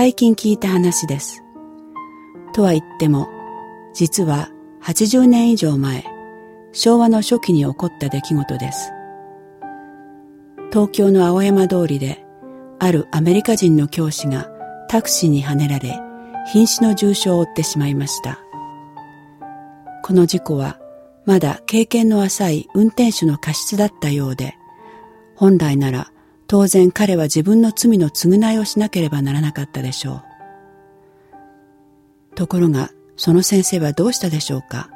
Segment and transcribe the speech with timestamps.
[0.00, 1.44] 最近聞いた話です。
[2.54, 3.28] とは言っても、
[3.92, 4.48] 実は
[4.82, 6.06] 80年以上前、
[6.72, 8.92] 昭和の初期に起こった出来事です。
[10.72, 12.24] 東京の青山通りで、
[12.78, 14.48] あるアメリカ人の教師が
[14.88, 16.00] タクシーにはねられ、
[16.50, 18.38] 瀕死の重傷を負ってしまいました。
[20.02, 20.80] この事故は、
[21.26, 24.56] まだ経験の浅い運転手の過失だったようで、
[25.36, 26.10] 本来なら
[26.50, 30.24] 当然彼は自分の罪の償いをしなければならなかったでしょ
[32.32, 32.34] う。
[32.34, 34.90] ところが、その先生はどうしたでしょうか？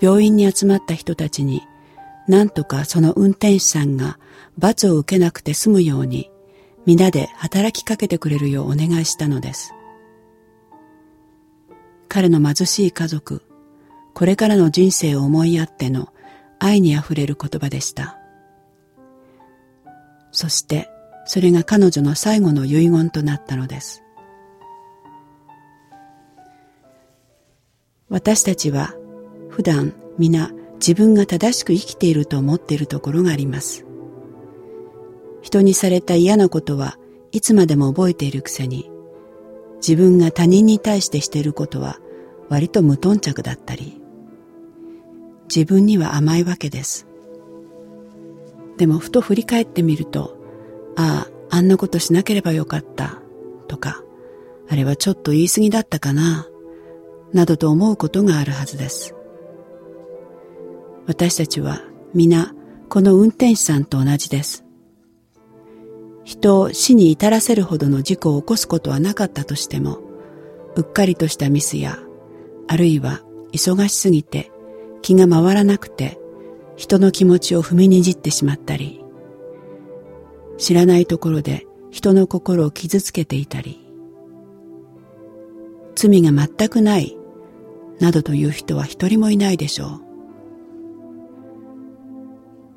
[0.00, 1.62] 病院に集まった人たちに、
[2.26, 4.18] なんとかその運転手さんが
[4.58, 6.32] 罰を受けなくて済むように、
[6.84, 9.72] 皆で働きかけてくれるようお願いしたのです。
[12.08, 13.44] 彼の貧しい家族、
[14.12, 16.12] これからの人生を思いやっての
[16.58, 18.18] 愛にあふれる言葉でした。
[20.32, 20.88] そして
[21.24, 24.02] それが彼女の最後の遺言となったのです。
[28.08, 28.94] 私たちは
[29.48, 33.86] 普段皆自分が正しく生きていると思っているところがあります。
[35.42, 36.98] 人にされた嫌なことは
[37.32, 38.90] いつまでも覚えているくせに
[39.76, 41.98] 自分が他人に対してしていることは
[42.48, 44.00] 割と無頓着だったり
[45.54, 47.11] 自分には甘いわけです。
[48.76, 50.36] でもふと振り返ってみると、
[50.96, 53.20] ああ、あんなことしなければよかった、
[53.68, 54.02] とか、
[54.68, 56.48] あれはちょっと言い過ぎだったかな、
[57.32, 59.14] などと思うことがあるはずです。
[61.06, 61.82] 私たちは
[62.14, 62.54] 皆
[62.88, 64.64] この運転手さんと同じです。
[66.24, 69.98] 人を死に至らせるほどの事故を起こすことはなかったとしても、
[70.76, 71.98] うっかりとしたミスや、
[72.68, 73.20] あるいは
[73.52, 74.50] 忙しすぎて
[75.02, 76.18] 気が回らなくて
[76.76, 79.04] 人の気持ちを踏みにじってしまったり、
[80.58, 83.80] 知らないところで人の心を傷つけていたり、
[85.94, 87.16] 罪が全くない
[88.00, 90.00] などという人は一人もいないでしょう。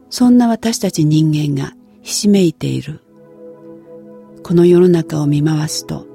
[0.10, 3.02] そんな私たち人間がひしめいている。
[4.44, 6.06] この世の中を見回すと、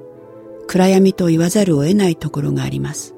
[0.67, 3.13] 暗闇と言わざるを得ないところがあります。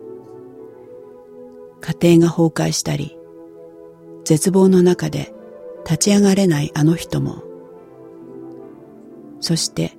[1.81, 3.17] 家庭が崩壊したり、
[4.23, 5.33] 絶望の中で
[5.85, 7.43] 立ち上がれないあの人も、
[9.39, 9.97] そして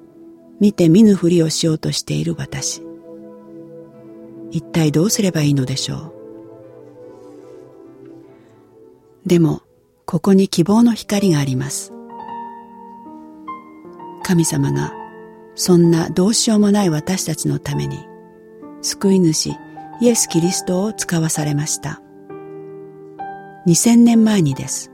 [0.61, 2.83] 見て見ぬふりをしようとしている私。
[4.51, 5.97] 一体どうすればいいのでしょ
[9.25, 9.29] う。
[9.29, 9.63] でも、
[10.07, 11.93] ここに希望の光があります。
[14.23, 14.93] 神様が
[15.55, 17.99] そんなどうしようもない私たちのために
[18.81, 19.51] 救い主
[20.01, 22.04] イエス・キリストを使わされました。
[23.67, 24.91] 2000年前にです。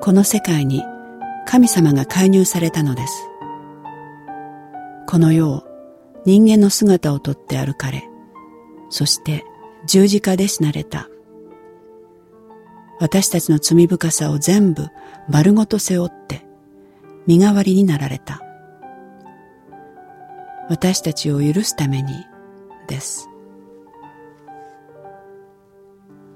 [0.00, 0.82] この世界に
[1.46, 3.28] 神様が介入されたのです。
[5.06, 5.64] この世を
[6.24, 8.08] 人間の姿をとって歩かれ、
[8.88, 9.44] そして
[9.86, 11.10] 十字架で死なれた。
[13.00, 14.88] 私たちの罪深さを全部
[15.28, 16.46] 丸ごと背負って
[17.26, 18.42] 身代わりになられた。
[20.70, 22.14] 私たちを許すために
[22.86, 23.27] です。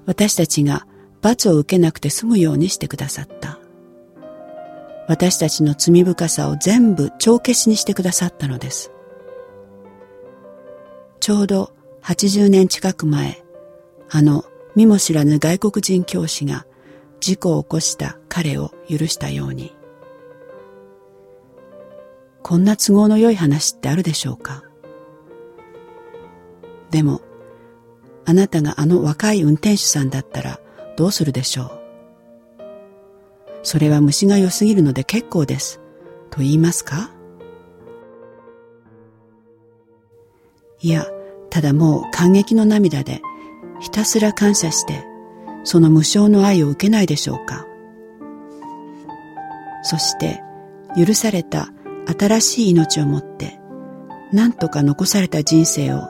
[0.05, 0.85] 私たちが
[1.21, 3.59] 罰を受けなくて済むようにしてくださった。
[5.07, 8.91] 私たちの罪深さを全部帳消しにしてくださったのです。
[11.19, 13.43] ちょうど80年近く前、
[14.09, 16.65] あの見も知らぬ外国人教師が
[17.19, 19.73] 事故を起こした彼を許したように。
[22.41, 24.63] こんな都合の良い話ってあるでしょうか？
[26.91, 27.21] でも、
[28.25, 30.59] あなたがあの若い運転手さんだったら
[30.95, 31.71] どうするでしょう？
[33.63, 35.79] それは虫が良すぎるので結構です。
[36.29, 37.11] と言いますか？
[40.81, 41.05] いや、
[41.49, 43.21] ただもう感激の涙で
[43.79, 45.05] ひたすら感謝して
[45.63, 47.65] その無償の愛を受けないでしょうか？
[49.83, 50.41] そして
[50.97, 51.69] 許された
[52.17, 53.59] 新しい命をもって
[54.31, 56.09] 何とか残された人生を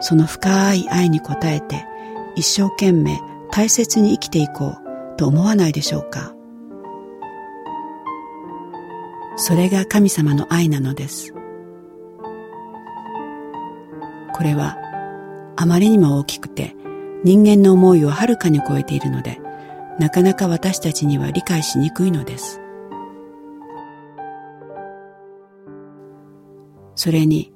[0.00, 1.84] その深い愛に応えて
[2.36, 4.76] 一生懸命大切に生きていこ
[5.14, 6.34] うと思わないでしょうか。
[9.36, 11.32] それが神様の愛なのです。
[14.34, 14.76] これは
[15.56, 16.76] あまりにも大きくて
[17.24, 19.40] 人間の思いをはるかに超えているので
[19.98, 22.60] なかなか私たちには理解しにくいのです。
[26.94, 27.52] それに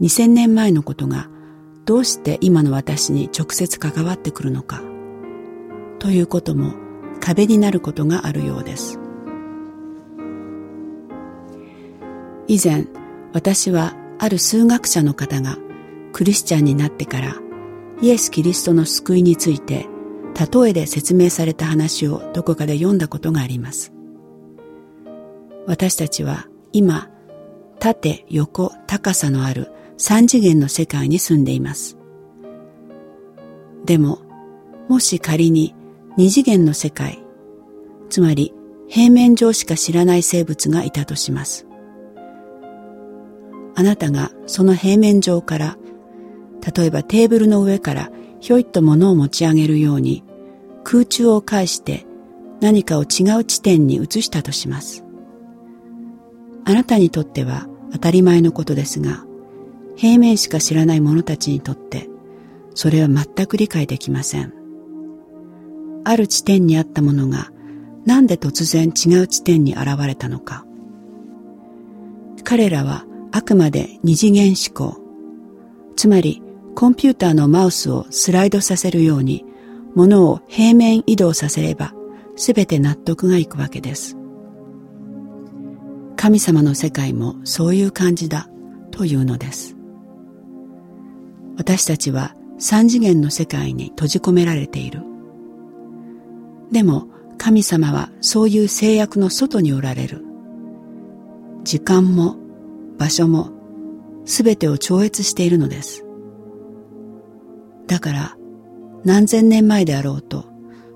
[0.00, 1.28] 2000年前のことが
[1.86, 4.82] どうして今の私に直接関わってくるのか
[5.98, 6.74] ということも
[7.20, 8.98] 壁になることがあるようです
[12.48, 12.86] 以前
[13.32, 15.56] 私はある数学者の方が
[16.12, 17.36] クリスチャンになってから
[18.02, 19.86] イエス・キリストの救いについて
[20.36, 23.92] 例えで説明された話をどこかで読んだことがあります。
[25.66, 27.08] 私たちは今、
[27.78, 31.96] 縦、横、高さのある三次元の世界に住んでいます。
[33.84, 34.20] でも、
[34.88, 35.74] もし仮に
[36.16, 37.22] 二次元の世界、
[38.08, 38.52] つまり
[38.88, 41.66] 平面上しか知らない生物がいたとします。
[43.74, 45.76] あなたがその平面上から、
[46.76, 48.10] 例えばテーブルの上から
[48.40, 50.24] ひょいっと物を持ち上げるように
[50.82, 52.06] 空中を介して
[52.60, 55.04] 何かを違う地点に移したとします。
[56.64, 59.25] あなたにとっては当たり前のことですが、
[59.96, 62.08] 平面しか知らない者たちにとって、
[62.74, 64.52] それは全く理解できません。
[66.04, 67.50] ある地点にあったものが、
[68.04, 70.64] なんで突然違う地点に現れたのか。
[72.44, 75.00] 彼らはあくまで二次元思考、
[75.96, 76.42] つまり
[76.74, 79.44] コンピューターのマウスをスライドさせるように、
[79.94, 81.94] ものを平面移動させれば、
[82.36, 84.16] すべて納得がいくわけです。
[86.16, 88.48] 神様の世界もそういう感じだ
[88.90, 89.75] というのです。
[91.56, 95.02] 私たちは三次元の世界に閉じ込められている。
[96.70, 97.08] でも
[97.38, 100.24] 神様はそういう制約の外におられる。
[101.64, 102.36] 時間も
[102.98, 103.50] 場所も
[104.24, 106.04] 全てを超越しているのです。
[107.86, 108.36] だから
[109.04, 110.44] 何千年前であろうと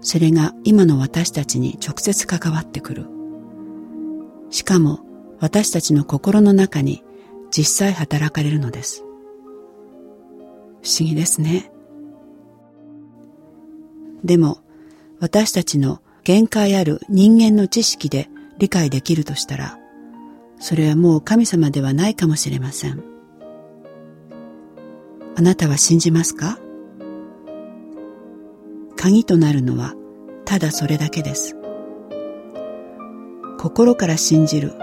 [0.01, 3.07] それが今の私たちに直接関わってくる。
[4.51, 5.01] しかも
[5.39, 7.05] 私たちの心の中に
[7.51, 9.05] 実際働かれるのです。
[10.83, 11.71] 不思議ですね。
[14.25, 14.59] でも、
[15.19, 18.29] 私たちの限界ある人間の知識で
[18.59, 19.79] 理解できるとしたら、
[20.59, 23.03] それはもう神様ではないかもしれません。
[25.37, 26.59] あなたは信じますか？
[28.97, 29.95] 鍵となるのは
[30.45, 31.57] ただそれだけです。
[33.59, 34.75] 心から信じる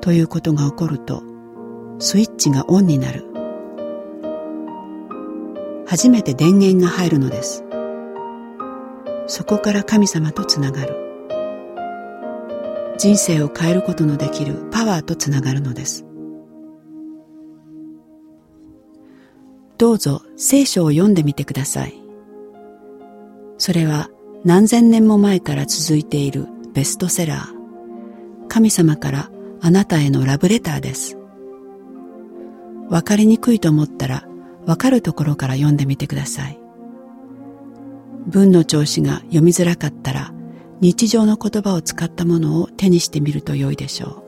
[0.00, 1.24] ということが起こると
[1.98, 3.31] スイッチがオンになる。
[5.92, 7.64] 初めて電源が入るのです。
[9.26, 10.96] そこから神様とつながる。
[12.96, 16.06] 人生を変えることのできるパワーとつながるのです。
[19.76, 21.92] どうぞ聖書を読んでみてください。
[23.58, 24.08] それは
[24.46, 28.46] 何千年も前から続いているベストセラー。
[28.48, 29.30] 神様から
[29.60, 31.18] あなたへのラブレターです。
[32.88, 34.26] わかりにくいと思ったら
[34.66, 36.58] わかるところから読んでみてください。
[38.26, 40.32] 文の調子が読みづらかったら
[40.80, 44.22] 日常の言葉を使ったものを手にしてみると良いでしょう。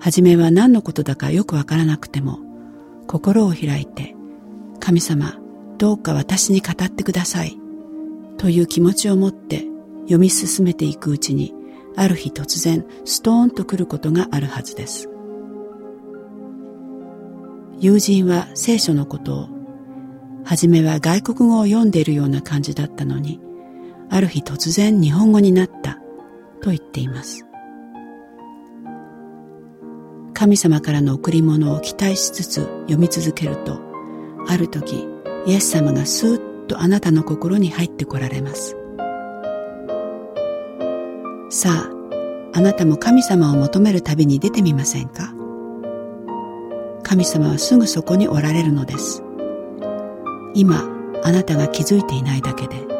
[0.00, 2.40] はじめは何のことだかよくわからなくても
[3.06, 4.16] 心を開いて
[4.80, 5.38] 神様
[5.78, 7.56] どうか私に語ってください
[8.36, 9.64] という気持ちを持って
[10.02, 11.54] 読み進めていくうちに
[11.94, 15.11] ある日突然ストーンと来ることがあるはずです。
[17.82, 19.48] 友人は聖書のことを、
[20.44, 23.40] はじめは外国語を読んでいるような感じだったのに、
[24.08, 25.98] ある日突然日本語になった
[26.60, 27.44] と言っています。
[30.32, 33.80] 神様からの贈り物を期待しつつ読み続けると、
[34.46, 35.04] ある時、
[35.46, 38.76] イエス様がスーッとあなたの心に入ってこられます。
[41.50, 41.90] さあ、
[42.54, 45.31] あなたも神様を求める旅に出てみませんか？
[47.12, 49.22] 神様はすぐそこにおられるのです。
[50.54, 50.88] 今、
[51.22, 52.91] あなたが気づいていないだけで。